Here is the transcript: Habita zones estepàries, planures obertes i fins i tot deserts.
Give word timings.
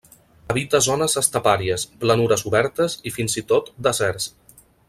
Habita 0.53 0.79
zones 0.85 1.15
estepàries, 1.21 1.85
planures 2.05 2.47
obertes 2.53 2.99
i 3.11 3.15
fins 3.19 3.41
i 3.43 3.47
tot 3.55 3.73
deserts. 3.91 4.31